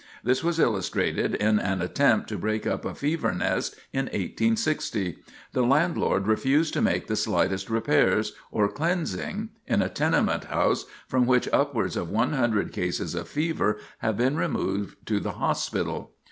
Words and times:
This 0.23 0.43
was 0.43 0.59
illustrated 0.59 1.35
in 1.35 1.59
an 1.59 1.79
attempt 1.79 2.27
to 2.29 2.37
break 2.39 2.65
up 2.65 2.85
a 2.85 2.95
fever 2.95 3.31
nest 3.35 3.75
in 3.93 4.05
1860. 4.05 5.17
The 5.53 5.61
landlord 5.61 6.25
refused 6.25 6.73
to 6.73 6.81
make 6.81 7.05
the 7.05 7.15
slightest 7.15 7.69
repairs, 7.69 8.33
or 8.51 8.67
cleansing, 8.67 9.49
in 9.67 9.83
a 9.83 9.89
tenement 9.89 10.45
house 10.45 10.87
from 11.07 11.27
which 11.27 11.47
upwards 11.53 11.95
of 11.95 12.09
one 12.09 12.33
hundred 12.33 12.71
cases 12.71 13.13
of 13.13 13.27
fever 13.29 13.77
have 13.99 14.17
been 14.17 14.35
removed 14.37 14.97
to 15.05 15.19
the 15.19 15.33
hospital. 15.33 16.13